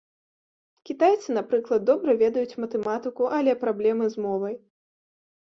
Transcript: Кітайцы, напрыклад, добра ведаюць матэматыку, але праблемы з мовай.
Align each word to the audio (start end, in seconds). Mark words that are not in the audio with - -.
Кітайцы, 0.89 1.27
напрыклад, 1.37 1.85
добра 1.89 2.15
ведаюць 2.23 2.57
матэматыку, 2.63 3.23
але 3.41 3.51
праблемы 3.65 4.05
з 4.15 4.25
мовай. 4.25 4.55